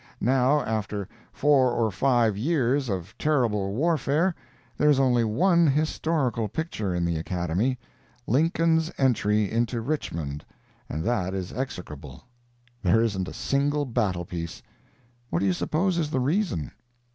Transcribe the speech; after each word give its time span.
Now, 0.19 0.61
after 0.61 1.07
four 1.31 1.69
or 1.73 1.91
five 1.91 2.35
years 2.35 2.89
of 2.89 3.15
terrible 3.19 3.75
warfare, 3.75 4.33
there 4.75 4.89
is 4.89 4.99
only 4.99 5.23
one 5.23 5.67
historical 5.67 6.47
picture 6.47 6.95
in 6.95 7.05
the 7.05 7.17
Academy—Lincoln's 7.17 8.91
entry 8.97 9.51
into 9.51 9.79
Richmond—and 9.79 11.03
that 11.03 11.35
is 11.35 11.51
execrable. 11.53 12.23
There 12.81 13.03
isn't 13.03 13.27
a 13.27 13.33
single 13.33 13.85
battle 13.85 14.25
piece. 14.25 14.63
What 15.29 15.37
do 15.41 15.45
you 15.45 15.53
suppose 15.53 15.99
is 15.99 16.09
the 16.09 16.19
reason? 16.19 16.71